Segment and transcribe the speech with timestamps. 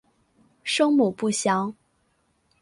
[0.63, 1.75] 生母不详。